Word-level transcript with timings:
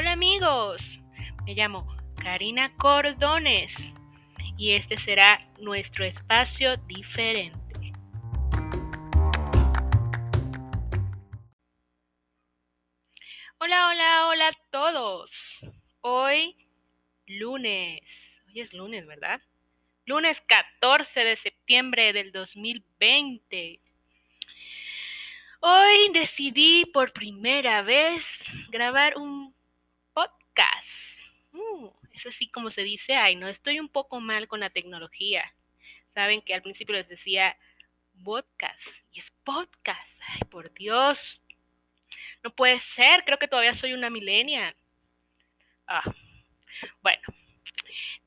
Hola 0.00 0.12
amigos, 0.12 0.98
me 1.44 1.52
llamo 1.52 1.86
Karina 2.22 2.74
Cordones 2.78 3.92
y 4.56 4.72
este 4.72 4.96
será 4.96 5.46
nuestro 5.58 6.06
espacio 6.06 6.78
diferente. 6.78 7.92
Hola, 13.58 13.88
hola, 13.88 14.28
hola 14.28 14.48
a 14.48 14.52
todos. 14.70 15.66
Hoy 16.00 16.56
lunes, 17.26 18.00
hoy 18.46 18.60
es 18.60 18.72
lunes, 18.72 19.06
¿verdad? 19.06 19.42
Lunes 20.06 20.40
14 20.46 21.24
de 21.24 21.36
septiembre 21.36 22.14
del 22.14 22.32
2020. 22.32 23.80
Hoy 25.60 26.10
decidí 26.14 26.86
por 26.86 27.12
primera 27.12 27.82
vez 27.82 28.24
grabar 28.70 29.18
un 29.18 29.59
Uh, 31.52 31.90
es 32.12 32.26
así 32.26 32.48
como 32.48 32.70
se 32.70 32.82
dice, 32.82 33.14
ay, 33.14 33.36
no, 33.36 33.48
estoy 33.48 33.80
un 33.80 33.88
poco 33.88 34.20
mal 34.20 34.48
con 34.48 34.60
la 34.60 34.70
tecnología. 34.70 35.54
Saben 36.14 36.42
que 36.42 36.54
al 36.54 36.62
principio 36.62 36.94
les 36.94 37.08
decía 37.08 37.56
podcast 38.24 38.78
y 39.12 39.20
es 39.20 39.30
podcast. 39.44 40.20
Ay, 40.28 40.40
por 40.50 40.72
Dios. 40.74 41.42
No 42.42 42.54
puede 42.54 42.80
ser, 42.80 43.24
creo 43.24 43.38
que 43.38 43.48
todavía 43.48 43.74
soy 43.74 43.92
una 43.92 44.10
milenia. 44.10 44.74
Ah, 45.86 46.04
bueno, 47.02 47.22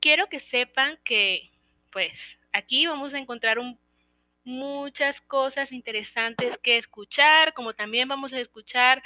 quiero 0.00 0.28
que 0.28 0.40
sepan 0.40 0.98
que, 1.04 1.50
pues, 1.90 2.12
aquí 2.52 2.86
vamos 2.86 3.14
a 3.14 3.18
encontrar 3.18 3.58
muchas 4.44 5.20
cosas 5.22 5.72
interesantes 5.72 6.58
que 6.58 6.76
escuchar, 6.76 7.54
como 7.54 7.74
también 7.74 8.08
vamos 8.08 8.32
a 8.32 8.40
escuchar 8.40 9.02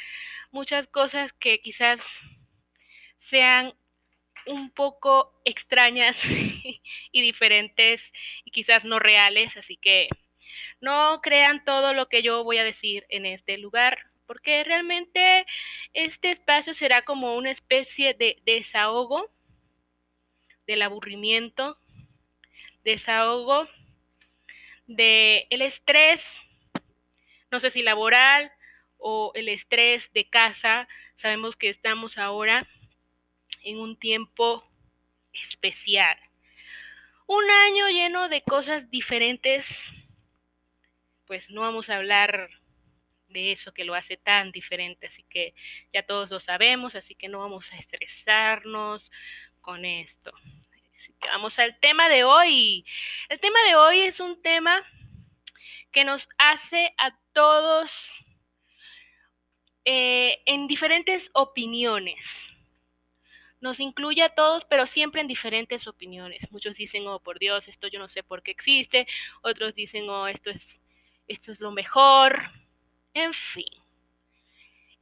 muchas 0.50 0.86
cosas 0.88 1.32
que 1.32 1.60
quizás 1.60 2.00
sean 3.28 3.74
un 4.46 4.70
poco 4.70 5.32
extrañas 5.44 6.18
y 7.12 7.22
diferentes 7.22 8.02
y 8.44 8.50
quizás 8.50 8.84
no 8.84 8.98
reales, 8.98 9.56
así 9.56 9.76
que 9.76 10.08
no 10.80 11.20
crean 11.22 11.64
todo 11.64 11.92
lo 11.92 12.08
que 12.08 12.22
yo 12.22 12.44
voy 12.44 12.58
a 12.58 12.64
decir 12.64 13.04
en 13.10 13.26
este 13.26 13.58
lugar, 13.58 13.98
porque 14.26 14.64
realmente 14.64 15.46
este 15.92 16.30
espacio 16.30 16.74
será 16.74 17.02
como 17.02 17.36
una 17.36 17.50
especie 17.50 18.14
de 18.14 18.40
desahogo 18.44 19.30
del 20.66 20.82
aburrimiento, 20.82 21.78
desahogo 22.84 23.68
del 24.86 25.46
el 25.50 25.62
estrés, 25.62 26.24
no 27.50 27.58
sé 27.58 27.70
si 27.70 27.82
laboral 27.82 28.52
o 28.98 29.32
el 29.34 29.48
estrés 29.48 30.10
de 30.12 30.28
casa. 30.28 30.88
Sabemos 31.16 31.56
que 31.56 31.70
estamos 31.70 32.18
ahora 32.18 32.66
en 33.62 33.78
un 33.78 33.96
tiempo 33.96 34.64
especial. 35.32 36.18
Un 37.26 37.50
año 37.50 37.88
lleno 37.88 38.28
de 38.28 38.42
cosas 38.42 38.90
diferentes, 38.90 39.66
pues 41.26 41.50
no 41.50 41.60
vamos 41.62 41.90
a 41.90 41.96
hablar 41.96 42.48
de 43.28 43.52
eso 43.52 43.72
que 43.72 43.84
lo 43.84 43.94
hace 43.94 44.16
tan 44.16 44.52
diferente, 44.52 45.06
así 45.06 45.22
que 45.24 45.54
ya 45.92 46.02
todos 46.02 46.30
lo 46.30 46.40
sabemos, 46.40 46.94
así 46.94 47.14
que 47.14 47.28
no 47.28 47.40
vamos 47.40 47.72
a 47.72 47.76
estresarnos 47.76 49.10
con 49.60 49.84
esto. 49.84 50.32
vamos 51.20 51.58
al 51.58 51.78
tema 51.80 52.08
de 52.08 52.24
hoy. 52.24 52.86
El 53.28 53.40
tema 53.40 53.58
de 53.66 53.76
hoy 53.76 54.00
es 54.00 54.20
un 54.20 54.40
tema 54.40 54.82
que 55.92 56.04
nos 56.04 56.28
hace 56.38 56.94
a 56.96 57.18
todos 57.32 58.10
eh, 59.84 60.42
en 60.46 60.66
diferentes 60.66 61.30
opiniones 61.34 62.24
nos 63.60 63.80
incluye 63.80 64.22
a 64.22 64.34
todos, 64.34 64.64
pero 64.64 64.86
siempre 64.86 65.20
en 65.20 65.26
diferentes 65.26 65.86
opiniones. 65.86 66.50
Muchos 66.52 66.76
dicen, 66.76 67.06
oh, 67.08 67.20
por 67.20 67.38
Dios, 67.38 67.68
esto 67.68 67.88
yo 67.88 67.98
no 67.98 68.08
sé 68.08 68.22
por 68.22 68.42
qué 68.42 68.50
existe. 68.50 69.06
Otros 69.42 69.74
dicen, 69.74 70.08
oh, 70.08 70.28
esto 70.28 70.50
es, 70.50 70.80
esto 71.26 71.52
es 71.52 71.60
lo 71.60 71.70
mejor. 71.70 72.50
En 73.14 73.34
fin, 73.34 73.66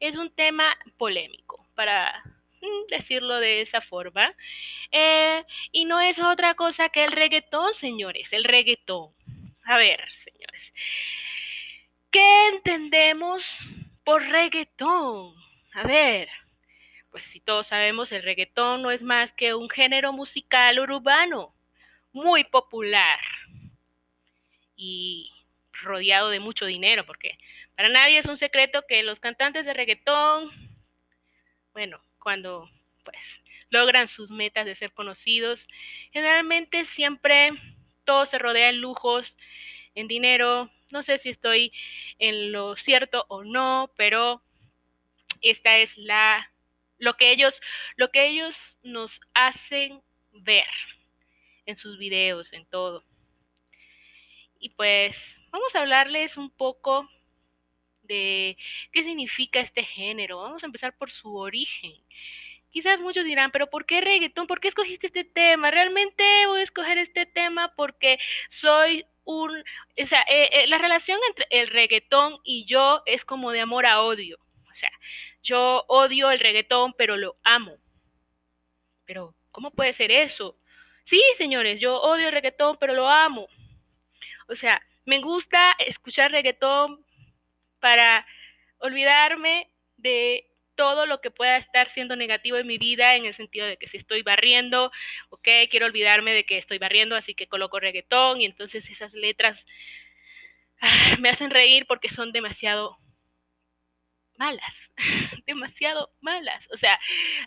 es 0.00 0.16
un 0.16 0.30
tema 0.30 0.76
polémico, 0.96 1.66
para 1.74 2.22
mm, 2.62 2.86
decirlo 2.88 3.38
de 3.38 3.60
esa 3.60 3.80
forma. 3.80 4.34
Eh, 4.90 5.44
y 5.72 5.84
no 5.84 6.00
es 6.00 6.18
otra 6.18 6.54
cosa 6.54 6.88
que 6.88 7.04
el 7.04 7.12
reggaetón, 7.12 7.74
señores, 7.74 8.32
el 8.32 8.44
reggaetón. 8.44 9.12
A 9.64 9.76
ver, 9.76 10.00
señores, 10.24 10.72
¿qué 12.10 12.48
entendemos 12.48 13.58
por 14.04 14.22
reggaetón? 14.22 15.34
A 15.74 15.82
ver 15.82 16.28
pues 17.16 17.24
si 17.24 17.40
todos 17.40 17.68
sabemos, 17.68 18.12
el 18.12 18.22
reggaetón 18.22 18.82
no 18.82 18.90
es 18.90 19.02
más 19.02 19.32
que 19.32 19.54
un 19.54 19.70
género 19.70 20.12
musical 20.12 20.78
urbano 20.78 21.54
muy 22.12 22.44
popular 22.44 23.18
y 24.76 25.32
rodeado 25.82 26.28
de 26.28 26.40
mucho 26.40 26.66
dinero, 26.66 27.06
porque 27.06 27.38
para 27.74 27.88
nadie 27.88 28.18
es 28.18 28.26
un 28.26 28.36
secreto 28.36 28.84
que 28.86 29.02
los 29.02 29.18
cantantes 29.18 29.64
de 29.64 29.72
reggaetón, 29.72 30.50
bueno, 31.72 32.02
cuando 32.18 32.68
pues 33.02 33.16
logran 33.70 34.08
sus 34.08 34.30
metas 34.30 34.66
de 34.66 34.74
ser 34.74 34.92
conocidos, 34.92 35.68
generalmente 36.12 36.84
siempre 36.84 37.52
todo 38.04 38.26
se 38.26 38.36
rodea 38.38 38.68
en 38.68 38.82
lujos, 38.82 39.38
en 39.94 40.06
dinero. 40.06 40.70
No 40.90 41.02
sé 41.02 41.16
si 41.16 41.30
estoy 41.30 41.72
en 42.18 42.52
lo 42.52 42.76
cierto 42.76 43.24
o 43.28 43.42
no, 43.42 43.90
pero 43.96 44.42
esta 45.40 45.78
es 45.78 45.96
la 45.96 46.52
lo 46.98 47.16
que 47.16 47.30
ellos, 47.30 47.60
lo 47.96 48.10
que 48.10 48.26
ellos 48.26 48.78
nos 48.82 49.20
hacen 49.34 50.02
ver 50.32 50.66
en 51.66 51.76
sus 51.76 51.98
videos, 51.98 52.52
en 52.52 52.66
todo. 52.66 53.04
Y 54.58 54.70
pues 54.70 55.38
vamos 55.50 55.74
a 55.74 55.80
hablarles 55.80 56.36
un 56.36 56.50
poco 56.50 57.08
de 58.02 58.56
qué 58.92 59.02
significa 59.02 59.60
este 59.60 59.84
género. 59.84 60.38
Vamos 60.38 60.62
a 60.62 60.66
empezar 60.66 60.96
por 60.96 61.10
su 61.10 61.36
origen. 61.36 61.92
Quizás 62.70 63.00
muchos 63.00 63.24
dirán, 63.24 63.50
pero 63.52 63.68
¿por 63.68 63.86
qué 63.86 64.00
reggaetón? 64.00 64.46
¿Por 64.46 64.60
qué 64.60 64.68
escogiste 64.68 65.06
este 65.06 65.24
tema? 65.24 65.70
Realmente 65.70 66.24
voy 66.46 66.60
a 66.60 66.64
escoger 66.64 66.98
este 66.98 67.26
tema 67.26 67.74
porque 67.74 68.18
soy 68.48 69.06
un... 69.24 69.50
O 69.50 70.06
sea, 70.06 70.22
eh, 70.28 70.50
eh, 70.52 70.66
la 70.66 70.78
relación 70.78 71.18
entre 71.28 71.46
el 71.50 71.68
reggaetón 71.68 72.38
y 72.44 72.64
yo 72.66 73.02
es 73.06 73.24
como 73.24 73.50
de 73.50 73.60
amor 73.60 73.86
a 73.86 74.02
odio. 74.02 74.38
O 74.70 74.74
sea, 74.74 74.90
yo 75.46 75.84
odio 75.86 76.30
el 76.32 76.40
reggaetón, 76.40 76.92
pero 76.94 77.16
lo 77.16 77.36
amo. 77.44 77.78
Pero, 79.04 79.34
¿cómo 79.52 79.70
puede 79.70 79.92
ser 79.92 80.10
eso? 80.10 80.58
Sí, 81.04 81.22
señores, 81.38 81.80
yo 81.80 81.96
odio 81.98 82.26
el 82.26 82.32
reggaetón, 82.32 82.76
pero 82.78 82.92
lo 82.94 83.08
amo. 83.08 83.46
O 84.48 84.56
sea, 84.56 84.82
me 85.04 85.20
gusta 85.20 85.72
escuchar 85.78 86.32
reggaetón 86.32 87.06
para 87.78 88.26
olvidarme 88.78 89.70
de 89.96 90.50
todo 90.74 91.06
lo 91.06 91.20
que 91.20 91.30
pueda 91.30 91.56
estar 91.56 91.88
siendo 91.90 92.16
negativo 92.16 92.56
en 92.58 92.66
mi 92.66 92.76
vida, 92.76 93.14
en 93.14 93.24
el 93.24 93.32
sentido 93.32 93.66
de 93.66 93.76
que 93.76 93.86
si 93.86 93.96
estoy 93.96 94.22
barriendo, 94.22 94.90
ok, 95.30 95.48
quiero 95.70 95.86
olvidarme 95.86 96.32
de 96.32 96.44
que 96.44 96.58
estoy 96.58 96.78
barriendo, 96.78 97.14
así 97.14 97.34
que 97.34 97.46
coloco 97.46 97.78
reggaetón 97.78 98.40
y 98.40 98.46
entonces 98.46 98.90
esas 98.90 99.14
letras 99.14 99.64
ah, 100.80 101.16
me 101.20 101.30
hacen 101.30 101.50
reír 101.50 101.86
porque 101.86 102.08
son 102.10 102.32
demasiado 102.32 102.98
malas, 104.38 104.74
demasiado 105.46 106.10
malas. 106.20 106.68
O 106.72 106.76
sea, 106.76 106.98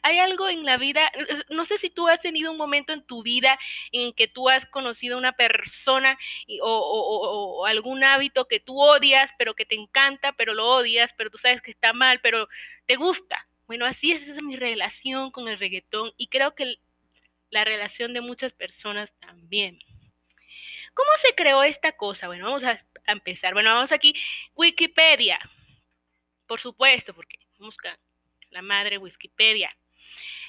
hay 0.03 0.19
algo 0.19 0.50
en 0.50 0.66
la 0.66 0.77
vida, 0.77 1.11
no 1.50 1.66
sé 1.66 1.77
si 1.77 1.89
tú 1.89 2.07
has 2.07 2.19
tenido 2.19 2.51
un 2.51 2.57
momento 2.57 2.94
en 2.94 3.05
tu 3.05 3.23
vida 3.23 3.59
en 3.91 4.13
que 4.13 4.27
tú 4.27 4.50
has 4.50 4.66
conocido 4.66 5.17
una 5.17 5.33
persona 5.33 6.17
o, 6.61 7.66
algún 7.66 8.03
hábito 8.03 8.47
que 8.47 8.59
tú 8.59 8.79
odias, 8.79 9.31
pero 9.38 9.53
que 9.55 9.66
te 9.66 9.75
encanta, 9.75 10.34
pero 10.34 10.53
lo 10.53 10.67
odias, 10.67 11.14
pero 11.17 11.29
tú 11.29 11.37
sabes 11.37 11.61
que 11.61 11.72
está 11.72 11.93
mal, 11.93 12.19
pero 12.22 12.47
te 12.85 12.96
gusta. 12.96 13.47
Bueno, 13.67 13.85
así 13.85 14.11
es, 14.11 14.28
es 14.28 14.41
mi 14.41 14.55
relación 14.55 15.31
con 15.31 15.47
el 15.47 15.59
reggaetón 15.59 16.14
y 16.17 16.28
creo 16.28 16.55
que 16.55 16.79
la 17.52 17.64
relación 17.64 18.14
de 18.14 18.22
muchas 18.22 18.53
personas 18.53 19.11
también. 19.19 19.79
¿Cómo 20.93 21.09
se 21.17 21.34
creó 21.35 21.64
esta 21.64 21.93
cosa? 21.93 22.28
Bueno, 22.28 22.46
vamos 22.46 22.64
a 22.64 22.84
empezar. 23.08 23.53
Bueno, 23.53 23.73
vamos 23.73 23.91
aquí, 23.91 24.14
Wikipedia. 24.55 25.40
Por 26.49 26.59
supuesto, 26.59 27.13
porque 27.13 27.37
busca 27.59 27.99
la 28.49 28.63
madre 28.63 28.97
Wikipedia. 28.97 29.78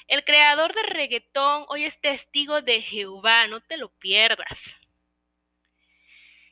El 0.07 0.25
creador 0.25 0.73
de 0.73 0.81
reggaetón 0.81 1.65
hoy 1.67 1.85
es 1.85 2.01
testigo 2.01 2.63
de 2.63 2.81
Jehová, 2.81 3.45
no 3.45 3.61
te 3.61 3.77
lo 3.77 3.89
pierdas. 3.89 4.75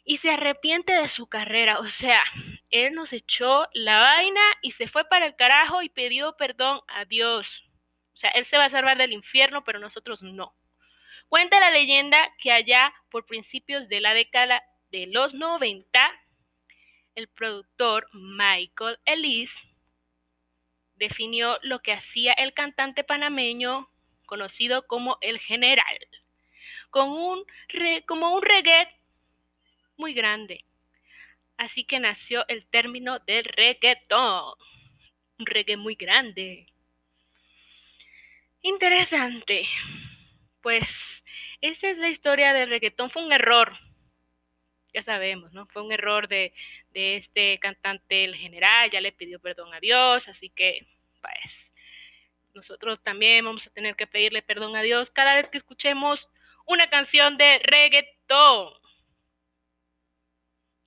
Y 0.03 0.17
se 0.17 0.29
arrepiente 0.29 0.91
de 0.91 1.09
su 1.09 1.25
carrera, 1.25 1.79
o 1.79 1.87
sea, 1.89 2.23
él 2.69 2.93
nos 2.93 3.11
echó 3.11 3.67
la 3.73 3.99
vaina 3.99 4.41
y 4.61 4.73
se 4.73 4.87
fue 4.87 5.05
para 5.05 5.25
el 5.25 5.35
carajo 5.35 5.81
y 5.81 5.89
pidió 5.89 6.37
perdón 6.37 6.81
a 6.87 7.05
Dios. 7.05 7.67
O 8.13 8.17
sea, 8.17 8.29
él 8.29 8.45
se 8.45 8.59
va 8.59 8.65
a 8.65 8.69
salvar 8.69 8.99
del 8.99 9.13
infierno, 9.13 9.63
pero 9.63 9.79
nosotros 9.79 10.21
no. 10.21 10.53
Cuenta 11.27 11.59
la 11.59 11.71
leyenda 11.71 12.19
que 12.37 12.51
allá 12.51 12.93
por 13.09 13.25
principios 13.25 13.89
de 13.89 13.99
la 13.99 14.13
década 14.13 14.61
de 14.91 15.07
los 15.07 15.33
90, 15.33 16.11
el 17.19 17.27
productor 17.27 18.07
Michael 18.13 18.97
Ellis 19.03 19.51
definió 20.95 21.59
lo 21.63 21.79
que 21.79 21.91
hacía 21.91 22.31
el 22.31 22.53
cantante 22.53 23.03
panameño 23.03 23.89
conocido 24.25 24.87
como 24.87 25.17
el 25.19 25.37
general, 25.39 25.97
con 26.89 27.09
un 27.09 27.43
como 28.05 28.33
un 28.33 28.41
reggae 28.41 28.87
muy 29.97 30.13
grande. 30.13 30.63
Así 31.57 31.83
que 31.83 31.99
nació 31.99 32.45
el 32.47 32.65
término 32.67 33.19
del 33.19 33.43
reggaetón, 33.43 34.53
un 35.39 35.45
reggae 35.45 35.75
muy 35.75 35.95
grande. 35.95 36.67
Interesante. 38.61 39.67
Pues 40.61 40.89
esta 41.59 41.89
es 41.89 41.97
la 41.97 42.07
historia 42.07 42.53
del 42.53 42.69
reggaetón. 42.69 43.09
Fue 43.09 43.25
un 43.25 43.33
error. 43.33 43.77
Ya 44.93 45.03
sabemos, 45.03 45.53
¿no? 45.53 45.65
Fue 45.67 45.83
un 45.83 45.91
error 45.91 46.27
de, 46.27 46.53
este 46.93 47.59
cantante, 47.59 48.23
el 48.23 48.35
general. 48.35 48.89
Ya 48.89 49.01
le 49.01 49.11
pidió 49.11 49.39
perdón 49.39 49.73
a 49.73 49.79
Dios. 49.79 50.27
Así 50.27 50.49
que, 50.49 50.87
pues, 51.21 51.71
nosotros 52.53 53.01
también 53.01 53.45
vamos 53.45 53.67
a 53.67 53.69
tener 53.71 53.95
que 53.95 54.07
pedirle 54.07 54.41
perdón 54.41 54.75
a 54.75 54.81
Dios 54.81 55.11
cada 55.11 55.35
vez 55.35 55.49
que 55.49 55.57
escuchemos 55.57 56.29
una 56.65 56.89
canción 56.89 57.37
de 57.37 57.59
reggaetón. 57.63 58.73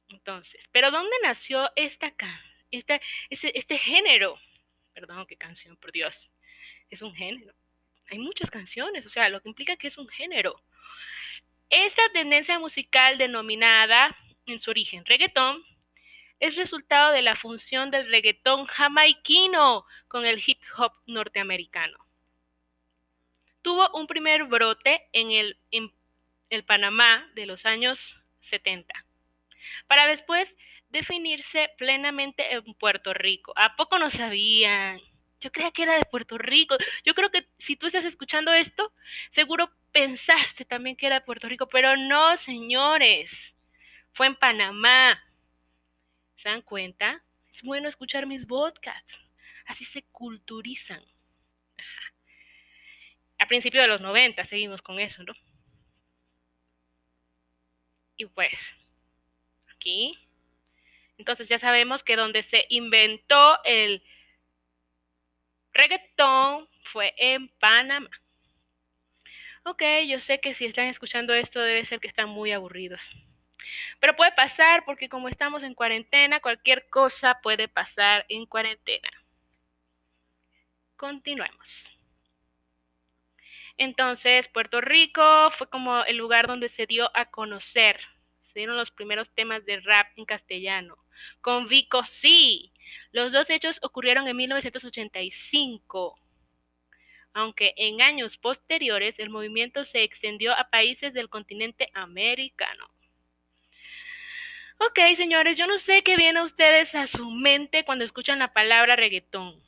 Entonces, 0.08 0.68
¿pero 0.72 0.90
dónde 0.90 1.16
nació 1.22 1.70
esta, 1.76 2.12
esta 2.70 3.00
este, 3.30 3.58
este 3.58 3.78
género? 3.78 4.38
Perdón, 4.92 5.26
qué 5.26 5.36
canción, 5.36 5.76
por 5.76 5.92
Dios. 5.92 6.30
Es 6.90 7.00
un 7.02 7.14
género 7.14 7.54
hay 8.12 8.18
muchas 8.18 8.50
canciones, 8.50 9.06
o 9.06 9.08
sea, 9.08 9.30
lo 9.30 9.40
que 9.40 9.48
implica 9.48 9.76
que 9.76 9.86
es 9.86 9.96
un 9.96 10.06
género. 10.08 10.60
Esta 11.72 12.02
tendencia 12.12 12.58
musical 12.58 13.16
denominada 13.16 14.14
en 14.44 14.58
su 14.58 14.68
origen 14.68 15.06
reggaetón 15.06 15.64
es 16.38 16.54
resultado 16.56 17.12
de 17.12 17.22
la 17.22 17.34
función 17.34 17.90
del 17.90 18.10
reggaetón 18.10 18.66
jamaiquino 18.66 19.86
con 20.06 20.26
el 20.26 20.42
hip 20.46 20.60
hop 20.76 20.92
norteamericano. 21.06 21.96
Tuvo 23.62 23.88
un 23.94 24.06
primer 24.06 24.44
brote 24.44 25.08
en 25.14 25.30
el, 25.30 25.56
en 25.70 25.90
el 26.50 26.62
Panamá 26.62 27.30
de 27.34 27.46
los 27.46 27.64
años 27.64 28.20
70, 28.40 29.06
para 29.86 30.06
después 30.06 30.54
definirse 30.90 31.70
plenamente 31.78 32.52
en 32.52 32.74
Puerto 32.74 33.14
Rico. 33.14 33.54
¿A 33.56 33.76
poco 33.76 33.98
no 33.98 34.10
sabían? 34.10 35.00
Yo 35.40 35.50
creía 35.50 35.70
que 35.70 35.84
era 35.84 35.94
de 35.94 36.04
Puerto 36.04 36.36
Rico. 36.36 36.76
Yo 37.02 37.14
creo 37.14 37.30
que 37.30 37.46
si 37.58 37.76
tú 37.76 37.86
estás 37.86 38.04
escuchando 38.04 38.52
esto, 38.52 38.92
seguro 39.30 39.70
pensaste 39.92 40.64
también 40.64 40.96
que 40.96 41.06
era 41.06 41.24
Puerto 41.24 41.48
Rico, 41.48 41.68
pero 41.68 41.96
no, 41.96 42.36
señores. 42.36 43.30
Fue 44.12 44.26
en 44.26 44.36
Panamá. 44.36 45.22
¿Se 46.36 46.48
dan 46.48 46.62
cuenta? 46.62 47.22
Es 47.52 47.62
bueno 47.62 47.88
escuchar 47.88 48.26
mis 48.26 48.44
podcasts. 48.46 49.14
Así 49.66 49.84
se 49.84 50.02
culturizan. 50.02 51.02
A 53.38 53.46
principios 53.46 53.82
de 53.84 53.88
los 53.88 54.00
90 54.00 54.44
seguimos 54.44 54.82
con 54.82 54.98
eso, 54.98 55.22
¿no? 55.22 55.34
Y 58.16 58.26
pues, 58.26 58.74
aquí. 59.74 60.18
Entonces 61.18 61.48
ya 61.48 61.58
sabemos 61.58 62.02
que 62.02 62.16
donde 62.16 62.42
se 62.42 62.66
inventó 62.68 63.62
el 63.64 64.02
reggaetón 65.72 66.68
fue 66.84 67.14
en 67.16 67.48
Panamá. 67.58 68.10
Ok, 69.64 69.82
yo 70.08 70.18
sé 70.20 70.40
que 70.40 70.54
si 70.54 70.64
están 70.64 70.86
escuchando 70.88 71.32
esto 71.34 71.60
debe 71.60 71.84
ser 71.84 72.00
que 72.00 72.08
están 72.08 72.28
muy 72.28 72.52
aburridos. 72.52 73.00
Pero 74.00 74.16
puede 74.16 74.32
pasar 74.32 74.84
porque 74.84 75.08
como 75.08 75.28
estamos 75.28 75.62
en 75.62 75.74
cuarentena, 75.74 76.40
cualquier 76.40 76.88
cosa 76.88 77.40
puede 77.42 77.68
pasar 77.68 78.26
en 78.28 78.46
cuarentena. 78.46 79.08
Continuemos. 80.96 81.90
Entonces, 83.78 84.48
Puerto 84.48 84.80
Rico 84.80 85.50
fue 85.52 85.68
como 85.68 86.04
el 86.04 86.16
lugar 86.16 86.46
donde 86.46 86.68
se 86.68 86.86
dio 86.86 87.10
a 87.16 87.26
conocer. 87.26 88.00
Se 88.52 88.60
dieron 88.60 88.76
los 88.76 88.90
primeros 88.90 89.30
temas 89.30 89.64
de 89.64 89.80
rap 89.80 90.08
en 90.16 90.24
castellano. 90.24 90.96
Con 91.40 91.68
Vico 91.68 92.04
sí, 92.04 92.72
los 93.12 93.32
dos 93.32 93.48
hechos 93.50 93.78
ocurrieron 93.82 94.28
en 94.28 94.36
1985, 94.36 96.18
aunque 97.34 97.74
en 97.76 98.02
años 98.02 98.36
posteriores 98.36 99.18
el 99.18 99.30
movimiento 99.30 99.84
se 99.84 100.02
extendió 100.02 100.52
a 100.52 100.70
países 100.70 101.14
del 101.14 101.28
continente 101.28 101.90
americano. 101.94 102.90
Ok, 104.78 104.98
señores, 105.16 105.56
yo 105.56 105.66
no 105.66 105.78
sé 105.78 106.02
qué 106.02 106.16
viene 106.16 106.40
a 106.40 106.44
ustedes 106.44 106.94
a 106.94 107.06
su 107.06 107.30
mente 107.30 107.84
cuando 107.84 108.04
escuchan 108.04 108.40
la 108.40 108.52
palabra 108.52 108.96
reggaetón. 108.96 109.62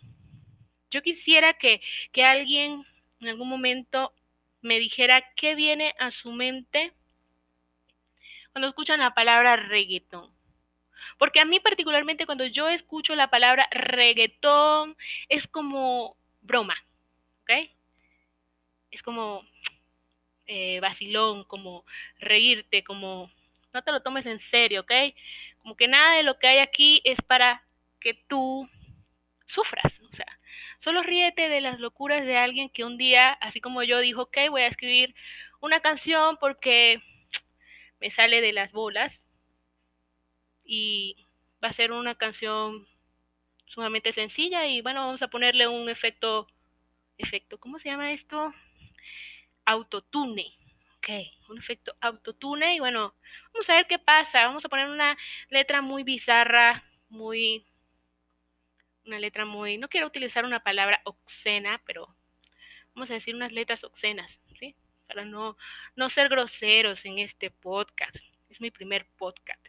Yo 0.90 1.02
quisiera 1.02 1.54
que, 1.54 1.80
que 2.12 2.24
alguien 2.24 2.84
en 3.20 3.28
algún 3.28 3.48
momento 3.48 4.12
me 4.60 4.78
dijera 4.78 5.32
qué 5.34 5.54
viene 5.54 5.94
a 5.98 6.10
su 6.10 6.32
mente 6.32 6.92
cuando 8.52 8.68
escuchan 8.68 9.00
la 9.00 9.14
palabra 9.14 9.56
reggaetón. 9.56 10.32
Porque 11.18 11.40
a 11.40 11.44
mí 11.44 11.60
particularmente 11.60 12.26
cuando 12.26 12.46
yo 12.46 12.68
escucho 12.68 13.14
la 13.14 13.30
palabra 13.30 13.68
reggaetón 13.70 14.96
es 15.28 15.46
como 15.46 16.16
broma, 16.40 16.76
¿ok? 17.44 17.70
Es 18.90 19.02
como 19.02 19.42
eh, 20.46 20.80
vacilón, 20.80 21.44
como 21.44 21.84
reírte, 22.18 22.82
como 22.84 23.30
no 23.72 23.82
te 23.82 23.92
lo 23.92 24.02
tomes 24.02 24.26
en 24.26 24.38
serio, 24.38 24.82
¿ok? 24.82 24.92
Como 25.58 25.76
que 25.76 25.88
nada 25.88 26.16
de 26.16 26.22
lo 26.22 26.38
que 26.38 26.46
hay 26.46 26.58
aquí 26.58 27.00
es 27.04 27.20
para 27.22 27.64
que 28.00 28.14
tú 28.14 28.68
sufras, 29.46 30.00
o 30.00 30.14
sea, 30.14 30.38
solo 30.78 31.02
ríete 31.02 31.48
de 31.48 31.60
las 31.60 31.78
locuras 31.80 32.24
de 32.24 32.36
alguien 32.36 32.68
que 32.70 32.84
un 32.84 32.96
día, 32.96 33.32
así 33.32 33.60
como 33.60 33.82
yo, 33.82 33.98
dijo, 34.00 34.22
ok, 34.22 34.36
voy 34.50 34.62
a 34.62 34.68
escribir 34.68 35.14
una 35.60 35.80
canción 35.80 36.36
porque 36.38 37.02
me 38.00 38.10
sale 38.10 38.40
de 38.40 38.52
las 38.52 38.72
bolas 38.72 39.20
y 40.64 41.16
va 41.62 41.68
a 41.68 41.72
ser 41.72 41.92
una 41.92 42.14
canción 42.14 42.86
sumamente 43.66 44.12
sencilla 44.12 44.66
y 44.66 44.80
bueno, 44.82 45.06
vamos 45.06 45.22
a 45.22 45.28
ponerle 45.28 45.66
un 45.66 45.88
efecto, 45.88 46.46
efecto, 47.18 47.58
¿cómo 47.58 47.78
se 47.78 47.88
llama 47.88 48.12
esto? 48.12 48.52
Autotune. 49.64 50.56
Ok, 50.98 51.08
un 51.50 51.58
efecto 51.58 51.94
autotune 52.00 52.76
y 52.76 52.80
bueno, 52.80 53.14
vamos 53.52 53.68
a 53.68 53.74
ver 53.74 53.86
qué 53.86 53.98
pasa. 53.98 54.46
Vamos 54.46 54.64
a 54.64 54.68
poner 54.68 54.88
una 54.88 55.16
letra 55.50 55.82
muy 55.82 56.02
bizarra, 56.02 56.84
muy, 57.08 57.66
una 59.04 59.18
letra 59.18 59.44
muy, 59.44 59.76
no 59.78 59.88
quiero 59.88 60.06
utilizar 60.06 60.44
una 60.44 60.62
palabra 60.62 61.00
obscena, 61.04 61.82
pero 61.86 62.14
vamos 62.94 63.10
a 63.10 63.14
decir 63.14 63.34
unas 63.34 63.52
letras 63.52 63.84
obscenas, 63.84 64.38
¿sí? 64.58 64.74
Para 65.06 65.24
no, 65.24 65.56
no 65.96 66.08
ser 66.10 66.28
groseros 66.28 67.04
en 67.04 67.18
este 67.18 67.50
podcast. 67.50 68.16
Es 68.48 68.60
mi 68.60 68.70
primer 68.70 69.06
podcast. 69.16 69.66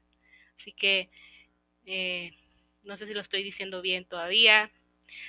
Así 0.58 0.72
que 0.72 1.10
eh, 1.86 2.34
no 2.84 2.98
sé 2.98 3.08
si 3.08 3.14
lo 3.14 3.22
estoy 3.22 3.44
diciendo 3.44 3.82
bien 3.82 4.06
todavía. 4.06 4.72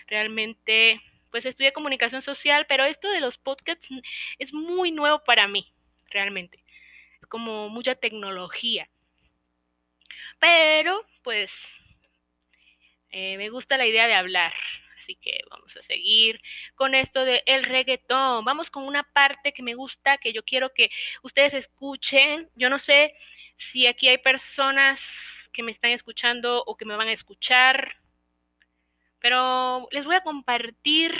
Realmente, 0.06 1.00
pues 1.30 1.44
estudié 1.46 1.72
comunicación 1.72 2.22
social, 2.22 2.66
pero 2.68 2.84
esto 2.84 3.08
de 3.10 3.20
los 3.20 3.38
podcasts 3.38 3.86
es 4.38 4.52
muy 4.52 4.92
nuevo 4.92 5.22
para 5.24 5.48
mí, 5.48 5.72
realmente. 6.10 6.62
Es 7.20 7.26
como 7.28 7.68
mucha 7.68 7.94
tecnología. 7.94 8.88
Pero, 10.38 11.04
pues, 11.22 11.52
eh, 13.10 13.36
me 13.36 13.48
gusta 13.48 13.76
la 13.76 13.86
idea 13.86 14.06
de 14.06 14.14
hablar. 14.14 14.52
Así 14.98 15.14
que 15.14 15.40
vamos 15.50 15.76
a 15.76 15.82
seguir 15.82 16.40
con 16.74 16.94
esto 16.94 17.24
de 17.24 17.42
el 17.46 17.64
reggaetón. 17.64 18.44
Vamos 18.44 18.70
con 18.70 18.84
una 18.84 19.04
parte 19.04 19.52
que 19.52 19.62
me 19.62 19.74
gusta, 19.74 20.18
que 20.18 20.32
yo 20.32 20.42
quiero 20.42 20.74
que 20.74 20.90
ustedes 21.22 21.54
escuchen. 21.54 22.48
Yo 22.56 22.68
no 22.68 22.78
sé 22.78 23.14
si 23.56 23.86
aquí 23.86 24.08
hay 24.08 24.18
personas 24.18 25.00
que 25.52 25.62
me 25.62 25.72
están 25.72 25.92
escuchando 25.92 26.62
o 26.66 26.76
que 26.76 26.84
me 26.84 26.96
van 26.96 27.08
a 27.08 27.12
escuchar, 27.12 27.96
pero 29.26 29.88
les 29.90 30.04
voy 30.04 30.14
a 30.14 30.20
compartir 30.20 31.12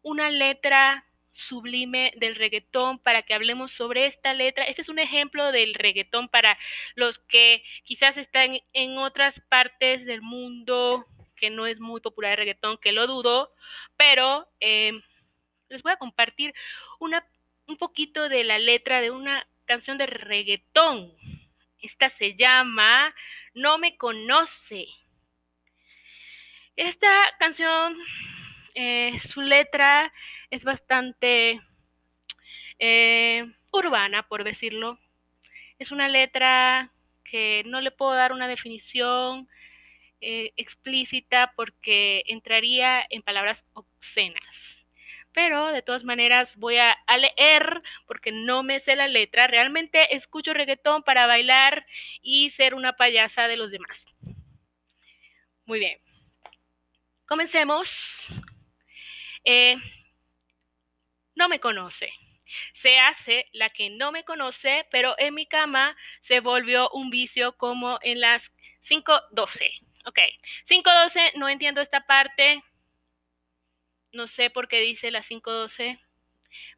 una 0.00 0.30
letra 0.30 1.04
sublime 1.32 2.12
del 2.18 2.36
reggaetón 2.36 3.00
para 3.00 3.22
que 3.22 3.34
hablemos 3.34 3.72
sobre 3.72 4.06
esta 4.06 4.32
letra. 4.32 4.62
Este 4.62 4.82
es 4.82 4.88
un 4.88 5.00
ejemplo 5.00 5.50
del 5.50 5.74
reggaetón 5.74 6.28
para 6.28 6.56
los 6.94 7.18
que 7.18 7.64
quizás 7.82 8.16
están 8.16 8.60
en 8.72 8.96
otras 8.96 9.40
partes 9.48 10.06
del 10.06 10.22
mundo 10.22 11.04
que 11.34 11.50
no 11.50 11.66
es 11.66 11.80
muy 11.80 12.00
popular 12.00 12.30
el 12.30 12.38
reggaetón, 12.38 12.78
que 12.78 12.92
lo 12.92 13.08
dudo, 13.08 13.52
pero 13.96 14.46
em, 14.60 15.02
les 15.68 15.82
voy 15.82 15.90
a 15.90 15.96
compartir 15.96 16.54
un 17.00 17.76
poquito 17.76 18.28
de 18.28 18.44
la 18.44 18.60
letra 18.60 19.00
de 19.00 19.10
una 19.10 19.48
canción 19.64 19.98
de 19.98 20.06
reggaetón 20.06 21.12
esta 21.82 22.08
se 22.08 22.36
llama 22.36 23.14
No 23.54 23.78
me 23.78 23.96
conoce. 23.96 24.86
Esta 26.76 27.08
canción, 27.38 27.96
eh, 28.74 29.18
su 29.28 29.42
letra 29.42 30.12
es 30.50 30.64
bastante 30.64 31.60
eh, 32.78 33.46
urbana, 33.72 34.26
por 34.28 34.44
decirlo. 34.44 34.98
Es 35.78 35.92
una 35.92 36.08
letra 36.08 36.92
que 37.24 37.62
no 37.66 37.80
le 37.80 37.90
puedo 37.90 38.14
dar 38.14 38.32
una 38.32 38.48
definición. 38.48 39.48
eh, 40.22 40.52
explícita 40.56 41.52
porque 41.56 42.24
entraría 42.28 43.04
en 43.10 43.22
palabras 43.22 43.66
obscenas. 43.74 44.56
Pero 45.32 45.68
de 45.72 45.82
todas 45.82 46.04
maneras 46.04 46.56
voy 46.56 46.78
a, 46.78 46.92
a, 47.06 47.16
leer 47.18 47.82
porque 48.06 48.32
no 48.32 48.62
me 48.62 48.80
sé 48.80 48.96
la 48.96 49.08
letra. 49.08 49.46
Realmente 49.48 50.14
escucho 50.16 50.54
reggaetón 50.54 51.02
para 51.04 51.26
bailar 51.26 51.86
y 52.22 52.50
ser 52.50 52.74
una 52.74 52.94
payasa 52.96 53.48
de 53.48 53.56
los 53.56 53.70
demás. 53.70 54.06
Muy 55.66 55.78
bien. 55.78 56.09
Comencemos. 57.30 58.26
Eh, 59.44 59.76
no 61.36 61.48
me 61.48 61.60
conoce. 61.60 62.12
Se 62.74 62.98
hace 62.98 63.46
la 63.52 63.70
que 63.70 63.88
no 63.88 64.10
me 64.10 64.24
conoce, 64.24 64.84
pero 64.90 65.14
en 65.16 65.34
mi 65.34 65.46
cama 65.46 65.96
se 66.22 66.40
volvió 66.40 66.90
un 66.90 67.08
vicio 67.08 67.56
como 67.56 68.00
en 68.02 68.20
las 68.20 68.50
5.12. 68.82 69.70
Ok, 70.06 70.18
5.12, 70.66 71.34
no 71.36 71.48
entiendo 71.48 71.80
esta 71.80 72.04
parte. 72.04 72.64
No 74.10 74.26
sé 74.26 74.50
por 74.50 74.66
qué 74.66 74.80
dice 74.80 75.12
las 75.12 75.30
5.12. 75.30 76.00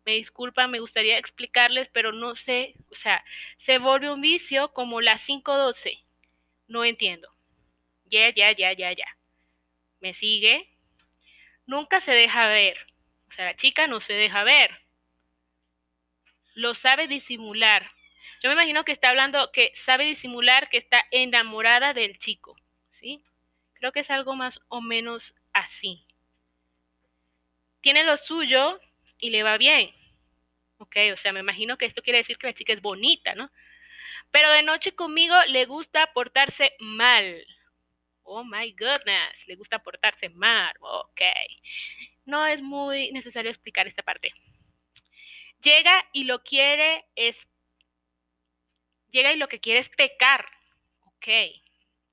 Me 0.04 0.12
disculpan, 0.12 0.70
me 0.70 0.80
gustaría 0.80 1.16
explicarles, 1.16 1.88
pero 1.88 2.12
no 2.12 2.34
sé. 2.34 2.74
O 2.90 2.94
sea, 2.94 3.24
se 3.56 3.78
vuelve 3.78 4.10
un 4.12 4.20
vicio 4.20 4.74
como 4.74 5.00
las 5.00 5.26
5.12. 5.26 6.04
No 6.68 6.84
entiendo. 6.84 7.30
Ya, 8.04 8.28
ya, 8.34 8.52
ya, 8.52 8.74
ya, 8.74 8.92
ya. 8.92 9.21
¿Me 10.02 10.14
sigue? 10.14 10.68
Nunca 11.64 12.00
se 12.00 12.10
deja 12.10 12.48
ver. 12.48 12.76
O 13.28 13.32
sea, 13.32 13.44
la 13.44 13.56
chica 13.56 13.86
no 13.86 14.00
se 14.00 14.14
deja 14.14 14.42
ver. 14.42 14.82
Lo 16.54 16.74
sabe 16.74 17.06
disimular. 17.06 17.92
Yo 18.42 18.50
me 18.50 18.54
imagino 18.54 18.84
que 18.84 18.90
está 18.90 19.10
hablando 19.10 19.52
que 19.52 19.72
sabe 19.76 20.04
disimular 20.04 20.68
que 20.70 20.78
está 20.78 21.04
enamorada 21.12 21.94
del 21.94 22.18
chico. 22.18 22.56
¿Sí? 22.90 23.24
Creo 23.74 23.92
que 23.92 24.00
es 24.00 24.10
algo 24.10 24.34
más 24.34 24.60
o 24.66 24.80
menos 24.80 25.36
así. 25.52 26.04
Tiene 27.80 28.02
lo 28.02 28.16
suyo 28.16 28.80
y 29.18 29.30
le 29.30 29.44
va 29.44 29.56
bien. 29.56 29.94
Ok, 30.78 30.96
o 31.12 31.16
sea, 31.16 31.32
me 31.32 31.40
imagino 31.40 31.78
que 31.78 31.86
esto 31.86 32.02
quiere 32.02 32.18
decir 32.18 32.38
que 32.38 32.48
la 32.48 32.54
chica 32.54 32.72
es 32.72 32.82
bonita, 32.82 33.36
¿no? 33.36 33.52
Pero 34.32 34.50
de 34.50 34.64
noche 34.64 34.96
conmigo 34.96 35.36
le 35.46 35.64
gusta 35.64 36.12
portarse 36.12 36.74
mal. 36.80 37.46
Oh 38.24 38.44
my 38.44 38.72
goodness, 38.72 39.46
le 39.46 39.56
gusta 39.56 39.78
portarse 39.78 40.28
mal. 40.28 40.74
Ok 40.80 41.20
no 42.24 42.46
es 42.46 42.62
muy 42.62 43.10
necesario 43.12 43.50
explicar 43.50 43.86
esta 43.86 44.02
parte. 44.02 44.32
Llega 45.62 46.04
y 46.12 46.24
lo 46.24 46.42
quiere 46.42 47.04
es, 47.14 47.46
llega 49.10 49.32
y 49.32 49.36
lo 49.36 49.48
que 49.48 49.60
quiere 49.60 49.80
es 49.80 49.88
pecar. 49.88 50.46
Ok, 51.04 51.28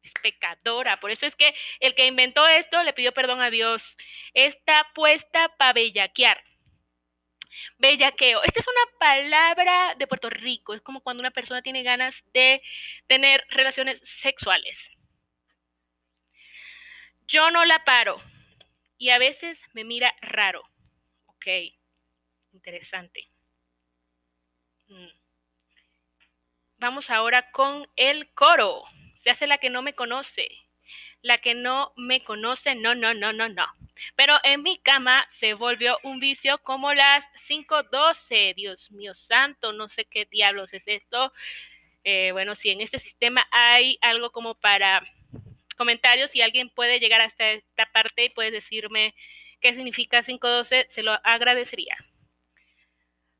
es 0.03 0.13
pecadora. 0.21 0.99
Por 0.99 1.11
eso 1.11 1.25
es 1.25 1.35
que 1.35 1.55
el 1.79 1.95
que 1.95 2.05
inventó 2.05 2.47
esto 2.47 2.83
le 2.83 2.93
pidió 2.93 3.11
perdón 3.13 3.41
a 3.41 3.49
Dios. 3.49 3.97
Está 4.33 4.87
puesta 4.93 5.49
para 5.57 5.73
bellaquear. 5.73 6.43
Bellaqueo. 7.77 8.43
Esta 8.43 8.59
es 8.59 8.67
una 8.67 8.99
palabra 8.99 9.95
de 9.95 10.07
Puerto 10.07 10.29
Rico. 10.29 10.73
Es 10.73 10.81
como 10.81 11.01
cuando 11.01 11.21
una 11.21 11.31
persona 11.31 11.61
tiene 11.61 11.83
ganas 11.83 12.15
de 12.33 12.61
tener 13.07 13.43
relaciones 13.49 13.99
sexuales. 14.03 14.77
Yo 17.29 17.51
no 17.51 17.63
la 17.63 17.83
paro 17.85 18.19
y 18.97 19.11
a 19.11 19.19
veces 19.19 19.59
me 19.73 19.83
mira 19.83 20.15
raro. 20.19 20.63
Ok, 21.27 21.45
interesante. 22.53 23.29
Mm. 24.87 25.09
Vamos 26.79 27.11
ahora 27.11 27.51
con 27.51 27.87
el 27.95 28.33
coro. 28.33 28.81
Se 29.19 29.29
hace 29.29 29.45
la 29.45 29.59
que 29.59 29.69
no 29.69 29.83
me 29.83 29.93
conoce. 29.93 30.49
La 31.21 31.37
que 31.37 31.53
no 31.53 31.93
me 31.95 32.23
conoce, 32.23 32.73
no, 32.73 32.95
no, 32.95 33.13
no, 33.13 33.31
no, 33.31 33.47
no. 33.47 33.65
Pero 34.15 34.37
en 34.43 34.63
mi 34.63 34.79
cama 34.79 35.27
se 35.29 35.53
volvió 35.53 35.99
un 36.01 36.19
vicio 36.19 36.57
como 36.63 36.95
las 36.95 37.23
5.12. 37.47 38.55
Dios 38.55 38.91
mío 38.91 39.13
santo, 39.13 39.71
no 39.71 39.87
sé 39.89 40.05
qué 40.05 40.25
diablos 40.25 40.73
es 40.73 40.87
esto. 40.87 41.31
Eh, 42.03 42.31
bueno, 42.31 42.55
si 42.55 42.71
en 42.71 42.81
este 42.81 42.97
sistema 42.97 43.47
hay 43.51 43.99
algo 44.01 44.31
como 44.31 44.55
para 44.55 45.03
comentarios. 45.79 46.31
Si 46.31 46.41
alguien 46.41 46.69
puede 46.69 46.99
llegar 46.99 47.21
hasta 47.21 47.51
esta 47.51 47.85
parte 47.85 48.25
y 48.25 48.29
puede 48.29 48.51
decirme 48.51 49.15
qué 49.61 49.73
significa 49.73 50.21
512, 50.21 50.87
se 50.89 51.03
lo 51.03 51.13
agradecería. 51.23 51.95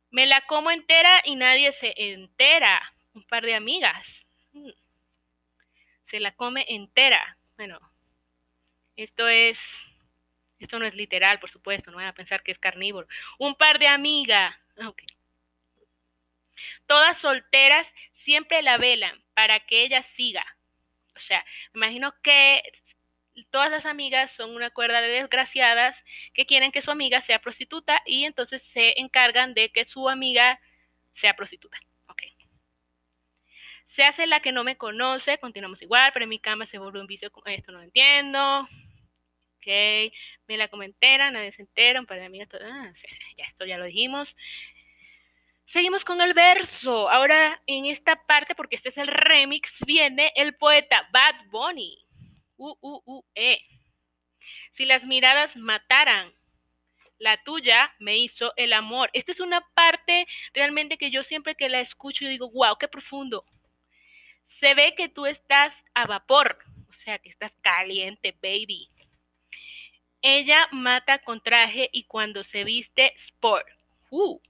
Me 0.10 0.26
la 0.26 0.46
como 0.48 0.72
entera 0.72 1.22
y 1.26 1.36
nadie 1.36 1.74
se 1.74 1.94
entera. 1.98 2.94
Un 3.14 3.24
par 3.24 3.44
de 3.44 3.56
amigas. 3.56 4.26
Mm. 4.54 4.70
Se 6.08 6.22
la 6.22 6.32
come 6.32 6.66
entera. 6.70 7.38
Bueno, 7.58 7.78
esto 8.96 9.28
es, 9.28 9.60
esto 10.60 10.80
no 10.80 10.86
es 10.86 10.96
literal, 10.96 11.40
por 11.42 11.50
supuesto, 11.50 11.92
no 11.92 11.98
van 11.98 12.08
a 12.08 12.14
pensar 12.14 12.42
que 12.42 12.54
es 12.54 12.60
carnívoro. 12.60 13.08
Un 13.38 13.56
par 13.56 13.80
de 13.80 13.88
amigas. 13.88 14.56
Okay. 14.78 15.08
Todas 16.88 17.18
solteras 17.18 17.86
siempre 18.14 18.62
la 18.62 18.78
velan 18.78 19.22
para 19.34 19.60
que 19.60 19.84
ella 19.84 20.04
siga. 20.16 20.46
O 21.20 21.26
sea, 21.26 21.46
me 21.74 21.86
imagino 21.86 22.14
que 22.22 22.62
todas 23.52 23.72
las 23.72 23.86
amigas 23.86 24.32
son 24.32 24.56
una 24.56 24.70
cuerda 24.70 25.02
de 25.02 25.10
desgraciadas 25.10 25.96
que 26.34 26.46
quieren 26.46 26.72
que 26.72 26.82
su 26.82 26.92
amiga 26.92 27.22
sea 27.22 27.40
prostituta 27.40 28.02
y 28.06 28.26
entonces 28.26 28.62
se 28.74 29.00
encargan 29.00 29.54
de 29.54 29.70
que 29.70 29.86
su 29.86 30.10
amiga 30.10 30.60
sea 31.14 31.36
prostituta. 31.36 31.78
Ok. 32.08 32.24
Se 33.88 34.04
hace 34.04 34.28
la 34.28 34.42
que 34.42 34.52
no 34.52 34.64
me 34.64 34.78
conoce, 34.78 35.38
continuamos 35.40 35.82
igual, 35.82 36.12
pero 36.14 36.24
en 36.24 36.30
mi 36.30 36.40
cama 36.40 36.66
se 36.66 36.78
vuelve 36.78 37.02
un 37.02 37.08
vicio, 37.08 37.32
esto 37.46 37.72
no 37.72 37.80
lo 37.80 37.84
entiendo. 37.84 38.68
Ok, 39.58 39.68
me 40.48 40.58
la 40.58 40.70
comentera, 40.70 41.32
nadie 41.32 41.52
se 41.52 41.64
entera, 41.64 42.00
un 42.00 42.06
par 42.06 42.18
de 42.20 42.26
amigas, 42.26 42.48
ah, 42.62 42.94
ya 43.38 43.46
esto 43.46 43.66
ya 43.66 43.78
lo 43.78 43.86
dijimos. 43.86 44.36
Seguimos 45.70 46.04
con 46.04 46.20
el 46.20 46.34
verso. 46.34 47.12
Ahora 47.12 47.62
en 47.68 47.86
esta 47.86 48.26
parte, 48.26 48.56
porque 48.56 48.76
este 48.76 48.90
es 48.90 48.98
el 48.98 49.08
remix, 49.08 49.72
viene 49.86 50.32
el 50.36 50.56
poeta 50.56 51.08
Bad 51.14 51.46
Bunny. 51.52 51.96
U, 52.58 52.76
u, 52.82 53.24
e. 53.36 53.62
Si 54.72 54.86
las 54.86 55.04
miradas 55.04 55.56
mataran, 55.56 56.34
la 57.20 57.44
tuya 57.44 57.94
me 58.00 58.18
hizo 58.18 58.52
el 58.56 58.74
amor. 58.74 59.12
Esta 59.14 59.32
es 59.32 59.40
una 59.40 59.62
parte 59.76 60.26
realmente 60.56 60.98
que 60.98 61.12
yo 61.12 61.22
siempre 61.22 61.54
que 61.54 61.70
la 61.70 61.82
escucho 61.82 62.26
yo 62.26 62.32
digo, 62.32 62.50
wow, 62.50 62.76
qué 62.80 62.88
profundo. 62.88 63.46
Se 64.60 64.74
ve 64.74 64.96
que 64.98 65.08
tú 65.08 65.28
estás 65.28 65.72
a 65.94 66.08
vapor, 66.08 66.58
o 66.90 66.94
sea, 66.94 67.20
que 67.20 67.30
estás 67.30 67.56
caliente, 67.62 68.36
baby. 68.42 68.90
Ella 70.24 70.68
mata 70.72 71.20
con 71.20 71.44
traje 71.44 71.92
y 71.94 72.06
cuando 72.06 72.44
se 72.44 72.64
viste 72.64 73.14
sport. 73.14 73.68
Uh, 74.10 74.42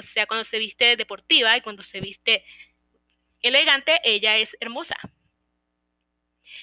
o 0.00 0.08
sea, 0.08 0.26
cuando 0.26 0.44
se 0.44 0.58
viste 0.58 0.96
deportiva 0.96 1.56
y 1.56 1.60
cuando 1.60 1.82
se 1.82 2.00
viste 2.00 2.44
elegante, 3.40 4.00
ella 4.04 4.36
es 4.36 4.56
hermosa. 4.60 4.96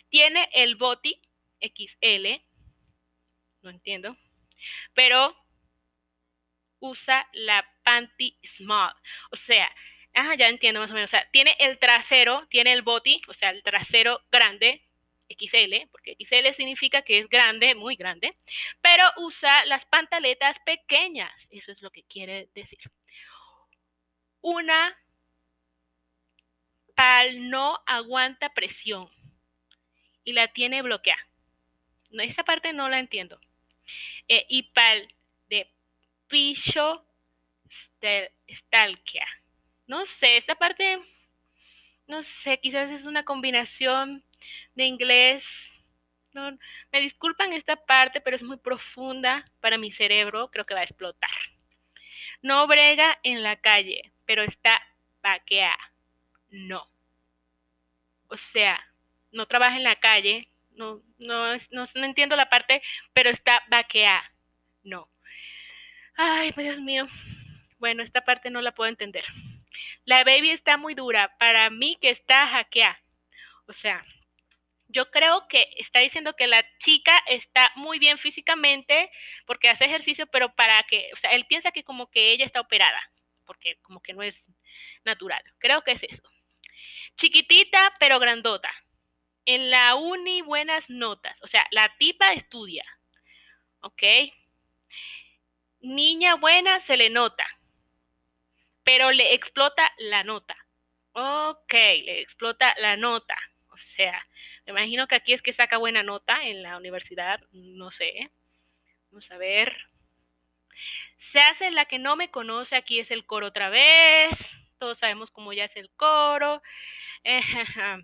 Tiene 0.09 0.49
el 0.53 0.75
body 0.75 1.21
XL, 1.61 2.41
no 3.61 3.69
entiendo, 3.69 4.17
pero 4.93 5.35
usa 6.79 7.27
la 7.33 7.67
panty 7.83 8.37
small. 8.43 8.93
O 9.31 9.35
sea, 9.35 9.69
ya 10.37 10.47
entiendo 10.47 10.79
más 10.79 10.91
o 10.91 10.93
menos. 10.93 11.09
O 11.09 11.11
sea, 11.11 11.29
tiene 11.31 11.55
el 11.59 11.79
trasero, 11.79 12.47
tiene 12.49 12.73
el 12.73 12.81
body, 12.81 13.21
o 13.27 13.33
sea, 13.33 13.49
el 13.49 13.63
trasero 13.63 14.21
grande, 14.31 14.83
XL, 15.29 15.87
porque 15.91 16.15
XL 16.19 16.53
significa 16.53 17.01
que 17.01 17.19
es 17.19 17.27
grande, 17.27 17.75
muy 17.75 17.95
grande, 17.95 18.37
pero 18.81 19.03
usa 19.17 19.65
las 19.65 19.85
pantaletas 19.85 20.57
pequeñas. 20.59 21.47
Eso 21.49 21.71
es 21.71 21.81
lo 21.81 21.91
que 21.91 22.03
quiere 22.03 22.49
decir 22.55 22.79
una 24.41 24.97
pal 26.95 27.49
no 27.49 27.79
aguanta 27.85 28.53
presión 28.53 29.09
y 30.23 30.33
la 30.33 30.47
tiene 30.47 30.81
bloqueada. 30.81 31.21
No, 32.09 32.23
esta 32.23 32.43
parte 32.43 32.73
no 32.73 32.89
la 32.89 32.99
entiendo. 32.99 33.39
Eh, 34.27 34.45
y 34.49 34.63
pal 34.63 35.13
de 35.47 35.71
picho 36.27 37.05
stalkia. 38.49 39.27
No 39.85 40.05
sé, 40.05 40.37
esta 40.37 40.55
parte, 40.55 40.99
no 42.07 42.23
sé, 42.23 42.59
quizás 42.59 42.89
es 42.89 43.05
una 43.05 43.23
combinación 43.23 44.23
de 44.75 44.85
inglés. 44.85 45.45
No, 46.33 46.57
me 46.91 46.99
disculpan 46.99 47.53
esta 47.53 47.75
parte, 47.75 48.21
pero 48.21 48.35
es 48.35 48.43
muy 48.43 48.57
profunda 48.57 49.45
para 49.61 49.77
mi 49.77 49.91
cerebro. 49.91 50.49
Creo 50.51 50.65
que 50.65 50.73
va 50.73 50.81
a 50.81 50.83
explotar. 50.83 51.29
No 52.41 52.67
brega 52.67 53.19
en 53.23 53.43
la 53.43 53.55
calle 53.55 54.11
pero 54.27 54.43
está 54.43 54.79
vaqueada. 55.23 55.79
No. 56.51 56.87
O 58.27 58.37
sea, 58.37 58.79
no 59.31 59.47
trabaja 59.47 59.77
en 59.77 59.83
la 59.83 59.95
calle, 59.95 60.49
no, 60.75 61.01
no, 61.17 61.55
no, 61.71 61.83
no 61.95 62.05
entiendo 62.05 62.35
la 62.35 62.49
parte, 62.49 62.83
pero 63.13 63.31
está 63.31 63.63
vaqueada. 63.69 64.31
No. 64.83 65.09
Ay, 66.15 66.51
pues 66.51 66.67
Dios 66.67 66.79
mío. 66.79 67.07
Bueno, 67.79 68.03
esta 68.03 68.21
parte 68.21 68.51
no 68.51 68.61
la 68.61 68.73
puedo 68.73 68.89
entender. 68.89 69.23
La 70.05 70.23
baby 70.23 70.51
está 70.51 70.77
muy 70.77 70.93
dura. 70.93 71.35
Para 71.37 71.69
mí 71.69 71.97
que 72.01 72.09
está 72.09 72.47
hackeada. 72.47 72.99
O 73.67 73.73
sea, 73.73 74.05
yo 74.87 75.11
creo 75.11 75.47
que 75.47 75.67
está 75.77 75.99
diciendo 75.99 76.33
que 76.35 76.47
la 76.47 76.65
chica 76.79 77.17
está 77.27 77.71
muy 77.75 77.99
bien 77.99 78.17
físicamente 78.17 79.11
porque 79.45 79.69
hace 79.69 79.85
ejercicio, 79.85 80.27
pero 80.27 80.53
para 80.55 80.81
que, 80.83 81.09
o 81.13 81.17
sea, 81.17 81.31
él 81.31 81.45
piensa 81.45 81.71
que 81.71 81.83
como 81.83 82.09
que 82.09 82.31
ella 82.31 82.45
está 82.45 82.61
operada, 82.61 82.99
porque 83.47 83.77
como 83.81 84.01
que 84.01 84.13
no 84.13 84.21
es 84.21 84.43
natural. 85.03 85.41
Creo 85.57 85.83
que 85.83 85.93
es 85.93 86.03
eso. 86.03 86.23
Chiquitita, 87.15 87.93
pero 87.99 88.19
grandota. 88.19 88.71
En 89.45 89.71
la 89.71 89.95
uni 89.95 90.41
buenas 90.41 90.89
notas. 90.89 91.41
O 91.41 91.47
sea, 91.47 91.65
la 91.71 91.91
tipa 91.97 92.33
estudia. 92.33 92.85
¿Ok? 93.79 94.03
Niña 95.79 96.35
buena 96.35 96.79
se 96.79 96.97
le 96.97 97.09
nota, 97.09 97.45
pero 98.83 99.11
le 99.11 99.33
explota 99.33 99.91
la 99.99 100.23
nota. 100.23 100.57
Ok, 101.13 101.73
le 101.73 102.21
explota 102.21 102.75
la 102.79 102.97
nota. 102.97 103.37
O 103.69 103.77
sea, 103.77 104.27
me 104.65 104.71
imagino 104.71 105.07
que 105.07 105.15
aquí 105.15 105.33
es 105.33 105.41
que 105.41 105.53
saca 105.53 105.77
buena 105.77 106.03
nota 106.03 106.43
en 106.43 106.63
la 106.63 106.77
universidad, 106.77 107.39
no 107.51 107.91
sé. 107.91 108.31
Vamos 109.11 109.31
a 109.31 109.37
ver. 109.37 109.77
Se 111.17 111.39
hace 111.39 111.71
la 111.71 111.85
que 111.85 111.99
no 111.99 112.15
me 112.15 112.29
conoce, 112.31 112.75
aquí 112.75 112.99
es 112.99 113.11
el 113.11 113.25
coro 113.25 113.47
otra 113.47 113.69
vez. 113.69 114.29
Todos 114.77 114.99
sabemos 114.99 115.31
cómo 115.31 115.53
ya 115.53 115.65
es 115.65 115.75
el 115.75 115.89
coro. 115.91 116.61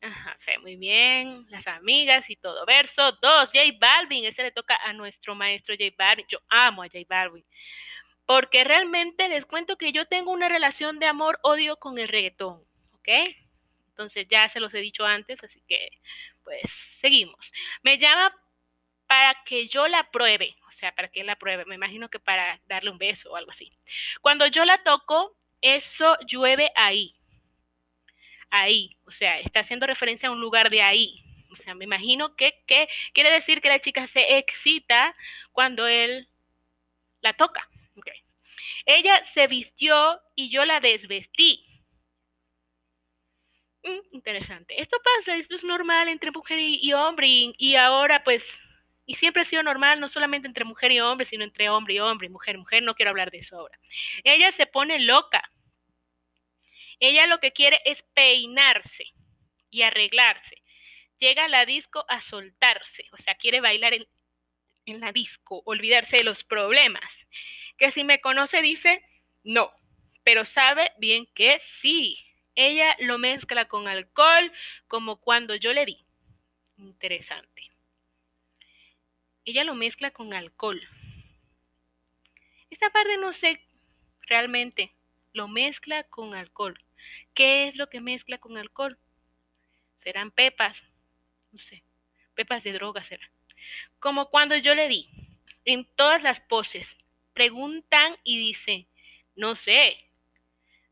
Ajá, 0.00 0.36
sí, 0.38 0.52
muy 0.60 0.76
bien. 0.76 1.46
Las 1.48 1.66
amigas 1.66 2.28
y 2.28 2.36
todo. 2.36 2.66
Verso 2.66 3.12
2, 3.12 3.50
J 3.52 3.60
Balvin. 3.80 4.26
Este 4.26 4.42
le 4.42 4.50
toca 4.52 4.76
a 4.76 4.92
nuestro 4.92 5.34
maestro 5.34 5.74
J 5.78 5.94
Balvin. 5.96 6.26
Yo 6.28 6.38
amo 6.48 6.82
a 6.82 6.86
J 6.86 6.98
Balvin. 7.08 7.44
Porque 8.26 8.64
realmente 8.64 9.28
les 9.28 9.46
cuento 9.46 9.76
que 9.76 9.92
yo 9.92 10.06
tengo 10.06 10.30
una 10.30 10.48
relación 10.48 10.98
de 10.98 11.06
amor-odio 11.06 11.78
con 11.78 11.98
el 11.98 12.08
reggaetón. 12.08 12.62
¿Ok? 12.92 13.08
Entonces 13.88 14.26
ya 14.28 14.48
se 14.48 14.60
los 14.60 14.74
he 14.74 14.78
dicho 14.78 15.06
antes, 15.06 15.42
así 15.42 15.62
que 15.68 15.88
pues 16.42 16.62
seguimos. 17.00 17.52
Me 17.82 17.98
llama 17.98 18.34
para 19.14 19.44
que 19.44 19.68
yo 19.68 19.86
la 19.86 20.10
pruebe, 20.10 20.56
o 20.66 20.72
sea, 20.72 20.92
para 20.92 21.06
que 21.06 21.22
la 21.22 21.36
pruebe, 21.36 21.64
me 21.66 21.76
imagino 21.76 22.08
que 22.08 22.18
para 22.18 22.60
darle 22.66 22.90
un 22.90 22.98
beso 22.98 23.30
o 23.30 23.36
algo 23.36 23.52
así. 23.52 23.70
Cuando 24.20 24.44
yo 24.48 24.64
la 24.64 24.82
toco, 24.82 25.36
eso 25.60 26.18
llueve 26.26 26.72
ahí, 26.74 27.14
ahí, 28.50 28.98
o 29.04 29.12
sea, 29.12 29.38
está 29.38 29.60
haciendo 29.60 29.86
referencia 29.86 30.28
a 30.28 30.32
un 30.32 30.40
lugar 30.40 30.68
de 30.68 30.82
ahí. 30.82 31.22
O 31.48 31.54
sea, 31.54 31.76
me 31.76 31.84
imagino 31.84 32.34
que, 32.34 32.64
que 32.66 32.88
quiere 33.12 33.30
decir 33.30 33.60
que 33.60 33.68
la 33.68 33.78
chica 33.78 34.04
se 34.08 34.38
excita 34.38 35.14
cuando 35.52 35.86
él 35.86 36.28
la 37.20 37.34
toca. 37.34 37.68
Ella 38.86 39.24
se 39.32 39.46
vistió 39.46 40.20
y 40.34 40.50
yo 40.50 40.64
la 40.64 40.80
desvestí. 40.80 41.64
Mm, 43.84 44.16
interesante. 44.16 44.80
Esto 44.80 44.96
pasa, 45.02 45.36
esto 45.36 45.54
es 45.54 45.62
normal 45.62 46.08
entre 46.08 46.32
mujer 46.32 46.58
y, 46.58 46.92
hombre 46.94 47.54
y, 47.56 47.76
ahora 47.76 48.24
pues, 48.24 48.44
y 49.06 49.14
siempre 49.14 49.42
ha 49.42 49.44
sido 49.44 49.62
normal, 49.62 50.00
no 50.00 50.08
solamente 50.08 50.48
entre 50.48 50.64
mujer 50.64 50.92
y 50.92 51.00
hombre, 51.00 51.26
sino 51.26 51.44
entre 51.44 51.68
hombre 51.68 51.94
y 51.94 52.00
hombre 52.00 52.28
mujer 52.28 52.56
y 52.56 52.58
mujer, 52.58 52.82
no 52.82 52.94
quiero 52.94 53.10
hablar 53.10 53.30
de 53.30 53.38
eso 53.38 53.58
ahora. 53.58 53.78
Ella 54.24 54.50
se 54.52 54.66
pone 54.66 54.98
loca. 55.00 55.50
Ella 57.00 57.26
lo 57.26 57.40
que 57.40 57.52
quiere 57.52 57.80
es 57.84 58.02
peinarse 58.14 59.12
y 59.70 59.82
arreglarse. 59.82 60.62
Llega 61.18 61.44
a 61.44 61.48
la 61.48 61.66
disco 61.66 62.04
a 62.08 62.20
soltarse, 62.20 63.08
o 63.12 63.16
sea, 63.18 63.34
quiere 63.34 63.60
bailar 63.60 63.94
en, 63.94 64.06
en 64.86 65.00
la 65.00 65.12
disco, 65.12 65.62
olvidarse 65.64 66.18
de 66.18 66.24
los 66.24 66.44
problemas. 66.44 67.04
Que 67.78 67.90
si 67.90 68.04
me 68.04 68.20
conoce 68.20 68.62
dice, 68.62 69.04
no, 69.42 69.72
pero 70.22 70.44
sabe 70.44 70.92
bien 70.98 71.26
que 71.34 71.58
sí. 71.60 72.18
Ella 72.56 72.96
lo 73.00 73.18
mezcla 73.18 73.66
con 73.66 73.88
alcohol 73.88 74.52
como 74.86 75.20
cuando 75.20 75.56
yo 75.56 75.72
le 75.72 75.84
di. 75.86 76.06
Interesante. 76.78 77.53
Ella 79.44 79.64
lo 79.64 79.74
mezcla 79.74 80.10
con 80.10 80.32
alcohol. 80.32 80.80
Esta 82.70 82.90
parte 82.90 83.16
no 83.18 83.32
sé 83.32 83.60
realmente. 84.22 84.92
Lo 85.32 85.48
mezcla 85.48 86.04
con 86.04 86.34
alcohol. 86.34 86.80
¿Qué 87.34 87.68
es 87.68 87.76
lo 87.76 87.90
que 87.90 88.00
mezcla 88.00 88.38
con 88.38 88.56
alcohol? 88.56 88.98
¿Serán 90.02 90.30
pepas? 90.30 90.82
No 91.52 91.58
sé. 91.58 91.82
Pepas 92.34 92.64
de 92.64 92.72
droga 92.72 93.04
serán. 93.04 93.28
Como 93.98 94.30
cuando 94.30 94.56
yo 94.56 94.74
le 94.74 94.88
di. 94.88 95.08
En 95.64 95.84
todas 95.84 96.22
las 96.22 96.40
poses. 96.40 96.96
Preguntan 97.34 98.16
y 98.22 98.38
dice, 98.38 98.86
no 99.34 99.56
sé, 99.56 99.98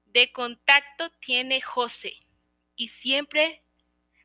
de 0.06 0.32
contacto 0.32 1.10
tiene 1.20 1.60
José. 1.60 2.16
Y 2.76 2.88
siempre 2.88 3.62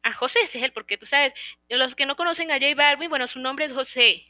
a 0.07 0.13
José 0.13 0.39
ese 0.43 0.57
es 0.57 0.63
él, 0.63 0.71
porque 0.71 0.97
tú 0.97 1.05
sabes, 1.05 1.33
los 1.67 1.93
que 1.93 2.05
no 2.05 2.15
conocen 2.15 2.49
a 2.49 2.55
J 2.55 2.75
Balvin, 2.75 3.09
bueno, 3.09 3.27
su 3.27 3.39
nombre 3.39 3.65
es 3.65 3.73
José. 3.73 4.25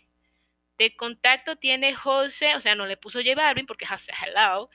De 0.80 0.96
contacto 0.96 1.56
tiene 1.56 1.94
José, 1.94 2.56
o 2.56 2.62
sea, 2.62 2.74
no 2.74 2.88
le 2.88 2.98
puso 2.98 3.20
J 3.20 3.36
Balvin 3.36 3.68
porque 3.68 3.86
José 3.86 4.12
hello. 4.24 4.72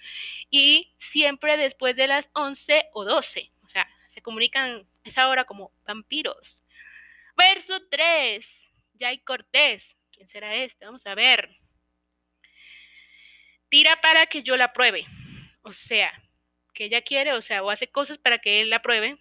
Y 0.48 0.94
siempre 0.98 1.56
después 1.56 1.96
de 1.96 2.06
las 2.06 2.28
11 2.34 2.90
o 2.92 3.04
12. 3.04 3.50
O 3.64 3.68
sea, 3.68 3.88
se 4.10 4.22
comunican 4.22 4.86
esa 5.02 5.28
hora 5.28 5.44
como 5.44 5.72
vampiros. 5.84 6.62
Verso 7.36 7.80
3. 7.88 8.46
Jay 8.98 9.18
Cortés. 9.18 9.96
¿Quién 10.12 10.28
será 10.28 10.54
este? 10.54 10.84
Vamos 10.84 11.04
a 11.06 11.16
ver. 11.16 11.56
Tira 13.68 14.00
para 14.00 14.26
que 14.26 14.44
yo 14.44 14.56
la 14.56 14.72
pruebe. 14.72 15.06
O 15.62 15.72
sea, 15.72 16.12
que 16.74 16.84
ella 16.84 17.02
quiere, 17.02 17.32
o 17.32 17.40
sea, 17.40 17.62
o 17.64 17.70
hace 17.70 17.88
cosas 17.88 18.18
para 18.18 18.38
que 18.38 18.60
él 18.60 18.70
la 18.70 18.82
pruebe. 18.82 19.18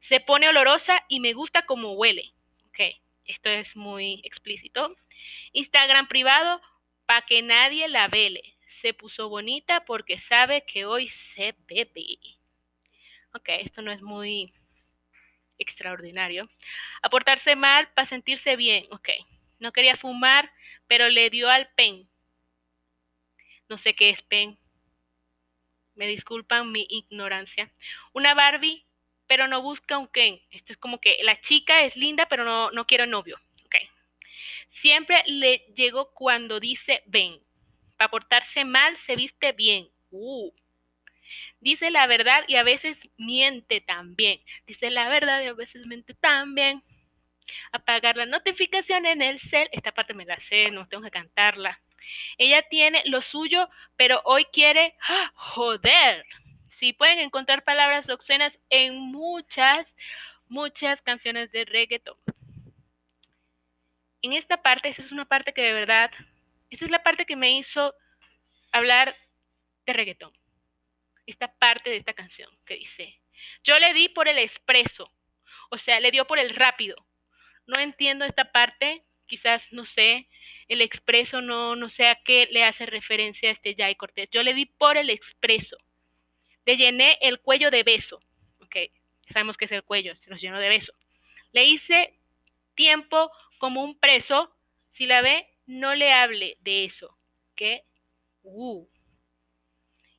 Se 0.00 0.20
pone 0.20 0.48
olorosa 0.48 1.04
y 1.08 1.20
me 1.20 1.32
gusta 1.32 1.66
como 1.66 1.92
huele. 1.92 2.32
Ok, 2.68 2.80
esto 3.26 3.50
es 3.50 3.76
muy 3.76 4.20
explícito. 4.24 4.96
Instagram 5.52 6.08
privado, 6.08 6.60
para 7.06 7.22
que 7.22 7.42
nadie 7.42 7.88
la 7.88 8.08
vele. 8.08 8.56
Se 8.68 8.94
puso 8.94 9.28
bonita 9.28 9.84
porque 9.84 10.18
sabe 10.18 10.64
que 10.64 10.86
hoy 10.86 11.08
se 11.08 11.54
bebe. 11.66 12.18
Ok, 13.34 13.48
esto 13.48 13.82
no 13.82 13.92
es 13.92 14.02
muy 14.02 14.52
extraordinario. 15.58 16.48
Aportarse 17.02 17.56
mal 17.56 17.88
para 17.94 18.08
sentirse 18.08 18.56
bien. 18.56 18.86
Ok, 18.90 19.10
no 19.58 19.72
quería 19.72 19.96
fumar, 19.96 20.52
pero 20.86 21.08
le 21.08 21.30
dio 21.30 21.48
al 21.48 21.68
pen. 21.74 22.08
No 23.68 23.78
sé 23.78 23.94
qué 23.94 24.10
es 24.10 24.22
pen, 24.22 24.58
me 25.94 26.06
disculpan 26.06 26.72
mi 26.72 26.86
ignorancia. 26.88 27.70
Una 28.12 28.34
Barbie, 28.34 28.84
pero 29.32 29.48
no 29.48 29.62
busca 29.62 29.96
un 29.96 30.08
Ken. 30.08 30.38
Esto 30.50 30.74
es 30.74 30.76
como 30.76 31.00
que 31.00 31.16
la 31.22 31.40
chica 31.40 31.84
es 31.84 31.96
linda, 31.96 32.26
pero 32.26 32.44
no, 32.44 32.70
no 32.70 32.86
quiero 32.86 33.06
novio. 33.06 33.40
Okay. 33.64 33.88
Siempre 34.68 35.22
le 35.24 35.64
llegó 35.74 36.12
cuando 36.12 36.60
dice 36.60 37.02
ven. 37.06 37.40
Para 37.96 38.10
portarse 38.10 38.66
mal 38.66 38.94
se 39.06 39.16
viste 39.16 39.52
bien. 39.52 39.88
Uh. 40.10 40.52
Dice 41.60 41.90
la 41.90 42.06
verdad 42.06 42.44
y 42.46 42.56
a 42.56 42.62
veces 42.62 42.98
miente 43.16 43.80
también. 43.80 44.38
Dice 44.66 44.90
la 44.90 45.08
verdad 45.08 45.42
y 45.42 45.46
a 45.46 45.54
veces 45.54 45.86
miente 45.86 46.12
también. 46.12 46.82
Apagar 47.72 48.18
la 48.18 48.26
notificación 48.26 49.06
en 49.06 49.22
el 49.22 49.40
cel. 49.40 49.70
Esta 49.72 49.92
parte 49.92 50.12
me 50.12 50.26
la 50.26 50.38
sé, 50.40 50.70
no 50.70 50.86
tengo 50.88 51.04
que 51.04 51.10
cantarla. 51.10 51.80
Ella 52.36 52.68
tiene 52.68 53.02
lo 53.06 53.22
suyo, 53.22 53.70
pero 53.96 54.20
hoy 54.26 54.44
quiere 54.52 54.94
¡ah! 55.08 55.32
joder. 55.34 56.26
Sí, 56.82 56.92
pueden 56.92 57.20
encontrar 57.20 57.62
palabras 57.62 58.08
obscenas 58.08 58.58
en 58.68 58.98
muchas, 58.98 59.94
muchas 60.48 61.00
canciones 61.00 61.52
de 61.52 61.64
reggaeton. 61.64 62.18
En 64.20 64.32
esta 64.32 64.60
parte, 64.62 64.88
esa 64.88 65.02
es 65.02 65.12
una 65.12 65.24
parte 65.24 65.52
que 65.52 65.62
de 65.62 65.74
verdad, 65.74 66.10
esa 66.70 66.84
es 66.84 66.90
la 66.90 67.04
parte 67.04 67.24
que 67.24 67.36
me 67.36 67.56
hizo 67.56 67.94
hablar 68.72 69.16
de 69.86 69.92
reggaeton. 69.92 70.36
Esta 71.24 71.56
parte 71.56 71.88
de 71.88 71.98
esta 71.98 72.14
canción 72.14 72.50
que 72.66 72.74
dice, 72.74 73.20
yo 73.62 73.78
le 73.78 73.94
di 73.94 74.08
por 74.08 74.26
el 74.26 74.38
expreso, 74.38 75.08
o 75.70 75.78
sea, 75.78 76.00
le 76.00 76.10
dio 76.10 76.26
por 76.26 76.40
el 76.40 76.50
rápido. 76.50 76.96
No 77.64 77.78
entiendo 77.78 78.24
esta 78.24 78.50
parte, 78.50 79.04
quizás, 79.28 79.62
no 79.70 79.84
sé, 79.84 80.28
el 80.66 80.80
expreso 80.80 81.42
no, 81.42 81.76
no 81.76 81.88
sé 81.88 82.08
a 82.08 82.16
qué 82.24 82.48
le 82.50 82.64
hace 82.64 82.86
referencia 82.86 83.50
a 83.50 83.52
este 83.52 83.76
Jay 83.76 83.94
Cortés. 83.94 84.28
Yo 84.32 84.42
le 84.42 84.52
di 84.52 84.66
por 84.66 84.96
el 84.96 85.10
expreso. 85.10 85.78
Le 86.64 86.76
llené 86.76 87.18
el 87.20 87.40
cuello 87.40 87.70
de 87.70 87.82
beso. 87.82 88.20
Ok, 88.60 88.76
sabemos 89.28 89.56
que 89.56 89.64
es 89.64 89.72
el 89.72 89.82
cuello, 89.82 90.14
se 90.16 90.30
nos 90.30 90.40
llenó 90.40 90.58
de 90.58 90.68
beso. 90.68 90.92
Le 91.52 91.64
hice 91.64 92.18
tiempo 92.74 93.30
como 93.58 93.82
un 93.82 93.98
preso. 93.98 94.54
Si 94.90 95.06
la 95.06 95.22
ve, 95.22 95.48
no 95.66 95.94
le 95.94 96.12
hable 96.12 96.56
de 96.60 96.84
eso. 96.84 97.16
¿Qué? 97.54 97.84
Uh. 98.42 98.86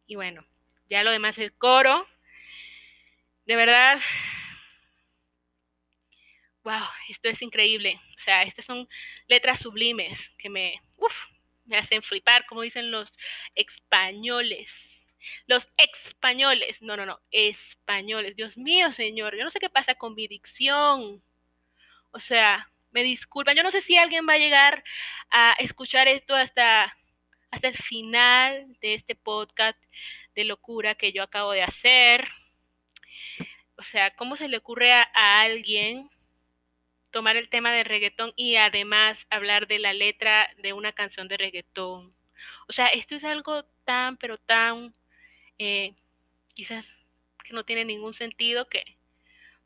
Y 0.07 0.15
bueno, 0.15 0.45
ya 0.89 1.03
lo 1.03 1.11
demás 1.11 1.37
el 1.37 1.53
coro. 1.53 2.07
De 3.45 3.55
verdad, 3.55 3.99
wow, 6.63 6.87
esto 7.09 7.29
es 7.29 7.41
increíble. 7.41 7.99
O 8.17 8.19
sea, 8.21 8.43
estas 8.43 8.65
son 8.65 8.87
letras 9.27 9.61
sublimes 9.61 10.19
que 10.37 10.49
me, 10.49 10.81
me 11.65 11.77
hacen 11.77 12.01
flipar, 12.01 12.45
como 12.45 12.61
dicen 12.61 12.91
los 12.91 13.11
españoles. 13.55 14.71
Los 15.47 15.69
españoles. 15.77 16.81
No, 16.81 16.97
no, 16.97 17.05
no. 17.05 17.19
Españoles. 17.31 18.35
Dios 18.35 18.57
mío, 18.57 18.91
señor. 18.91 19.35
Yo 19.37 19.43
no 19.43 19.49
sé 19.49 19.59
qué 19.59 19.69
pasa 19.69 19.95
con 19.95 20.15
mi 20.15 20.27
dicción. 20.27 21.23
O 22.11 22.19
sea, 22.19 22.69
me 22.91 23.03
disculpan. 23.03 23.55
Yo 23.55 23.63
no 23.63 23.71
sé 23.71 23.81
si 23.81 23.97
alguien 23.97 24.27
va 24.27 24.33
a 24.33 24.37
llegar 24.37 24.83
a 25.29 25.55
escuchar 25.59 26.07
esto 26.07 26.35
hasta, 26.35 26.95
hasta 27.51 27.67
el 27.67 27.77
final 27.77 28.77
de 28.81 28.95
este 28.95 29.15
podcast 29.15 29.81
de 30.35 30.45
locura 30.45 30.95
que 30.95 31.11
yo 31.11 31.23
acabo 31.23 31.51
de 31.51 31.63
hacer. 31.63 32.27
O 33.77 33.83
sea, 33.83 34.15
¿cómo 34.15 34.35
se 34.35 34.47
le 34.47 34.57
ocurre 34.57 34.93
a, 34.93 35.09
a 35.13 35.41
alguien 35.41 36.09
tomar 37.11 37.35
el 37.35 37.49
tema 37.49 37.71
de 37.71 37.83
reggaetón 37.83 38.33
y 38.35 38.55
además 38.55 39.25
hablar 39.29 39.67
de 39.67 39.79
la 39.79 39.93
letra 39.93 40.49
de 40.57 40.73
una 40.73 40.93
canción 40.93 41.27
de 41.27 41.37
reggaetón? 41.37 42.15
O 42.67 42.73
sea, 42.73 42.87
esto 42.87 43.15
es 43.15 43.23
algo 43.23 43.65
tan, 43.85 44.17
pero 44.17 44.37
tan, 44.37 44.93
eh, 45.59 45.93
quizás 46.55 46.89
que 47.43 47.53
no 47.53 47.65
tiene 47.65 47.85
ningún 47.85 48.13
sentido 48.13 48.67
que, 48.69 48.83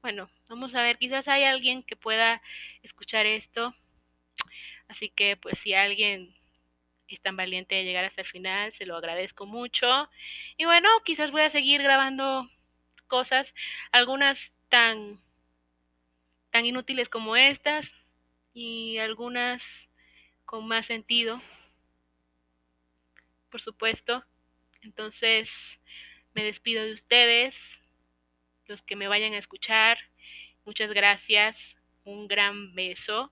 bueno, 0.02 0.30
vamos 0.50 0.76
a 0.76 0.82
ver, 0.84 0.98
quizás 0.98 1.28
hay 1.28 1.44
alguien 1.44 1.84
que 1.84 1.96
pueda 1.96 2.42
escuchar 2.84 3.26
esto. 3.26 3.76
Así 4.88 5.10
que, 5.10 5.38
pues, 5.38 5.60
si 5.60 5.74
alguien 5.74 6.36
es 7.08 7.22
tan 7.22 7.38
valiente 7.38 7.76
de 7.76 7.84
llegar 7.86 8.06
hasta 8.06 8.22
el 8.22 8.28
final, 8.28 8.74
se 8.74 8.86
lo 8.86 8.96
agradezco 8.98 9.46
mucho. 9.46 10.10
Y 10.58 10.66
bueno, 10.66 10.90
quizás 11.06 11.32
voy 11.32 11.44
a 11.44 11.50
seguir 11.50 11.82
grabando 11.84 12.50
cosas, 13.08 13.54
algunas 13.92 14.52
tan, 14.70 15.22
tan 16.52 16.66
inútiles 16.66 17.10
como 17.10 17.36
estas 17.38 17.92
y 18.54 18.98
algunas 18.98 19.64
con 20.46 20.68
más 20.68 20.86
sentido 20.88 21.42
por 23.50 23.62
supuesto. 23.62 24.24
Entonces, 24.82 25.50
me 26.34 26.44
despido 26.44 26.84
de 26.84 26.94
ustedes, 26.94 27.56
los 28.66 28.82
que 28.82 28.96
me 28.96 29.08
vayan 29.08 29.34
a 29.34 29.40
escuchar. 29.40 29.98
Muchas 30.66 30.92
gracias, 30.92 31.76
un 32.04 32.28
gran 32.28 32.76
beso 32.76 33.32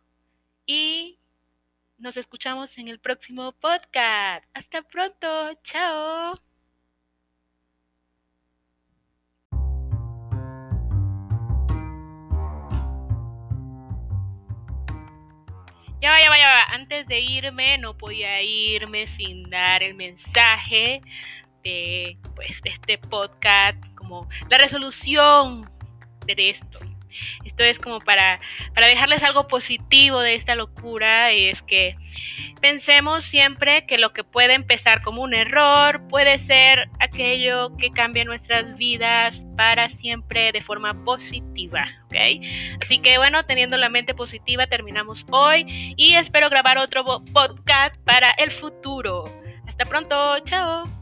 y 0.65 1.19
nos 1.97 2.17
escuchamos 2.17 2.77
en 2.77 2.87
el 2.87 2.99
próximo 2.99 3.51
podcast. 3.53 4.45
Hasta 4.53 4.81
pronto, 4.81 5.53
chao. 5.63 6.39
Ya 16.01 16.11
va, 16.11 16.21
ya 16.21 16.29
va, 16.29 16.37
ya 16.37 16.47
va. 16.47 16.63
Antes 16.73 17.07
de 17.07 17.19
irme, 17.19 17.77
no 17.77 17.97
podía 17.97 18.41
irme 18.43 19.07
sin 19.07 19.49
dar 19.49 19.81
el 19.81 19.95
mensaje 19.95 21.01
pues, 22.35 22.61
este 22.63 22.97
podcast, 22.97 23.77
como 23.95 24.29
la 24.49 24.57
resolución 24.57 25.69
de 26.25 26.49
esto. 26.49 26.79
Esto 27.45 27.63
es 27.63 27.79
como 27.79 27.99
para, 27.99 28.39
para 28.73 28.87
dejarles 28.87 29.23
algo 29.23 29.47
positivo 29.47 30.19
de 30.19 30.35
esta 30.35 30.55
locura, 30.55 31.33
y 31.33 31.45
es 31.45 31.61
que 31.61 31.95
pensemos 32.61 33.23
siempre 33.23 33.85
que 33.85 33.97
lo 33.97 34.11
que 34.11 34.23
puede 34.23 34.53
empezar 34.53 35.01
como 35.01 35.21
un 35.21 35.33
error 35.33 36.01
puede 36.09 36.37
ser 36.39 36.89
aquello 36.99 37.75
que 37.77 37.91
cambie 37.91 38.25
nuestras 38.25 38.75
vidas 38.77 39.45
para 39.55 39.89
siempre 39.89 40.51
de 40.51 40.61
forma 40.61 41.05
positiva, 41.05 41.87
¿ok? 42.05 42.15
Así 42.81 42.99
que 42.99 43.17
bueno, 43.17 43.45
teniendo 43.45 43.77
la 43.77 43.89
mente 43.89 44.13
positiva 44.13 44.67
terminamos 44.67 45.25
hoy 45.31 45.93
y 45.95 46.15
espero 46.15 46.49
grabar 46.49 46.77
otro 46.77 47.23
podcast 47.33 47.95
para 48.03 48.29
el 48.31 48.51
futuro. 48.51 49.25
Hasta 49.67 49.85
pronto, 49.85 50.39
chao. 50.39 50.94